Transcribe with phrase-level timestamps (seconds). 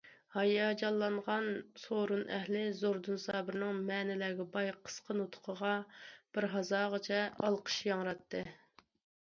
[0.35, 1.49] ھاياجانلانغان
[1.81, 5.75] سورۇن ئەھلى زوردۇن سابىرنىڭ مەنىلەرگە باي قىسقا نۇتقىغا
[6.39, 8.47] بىر ھازاغىچە ئالقىش ياڭراتتى.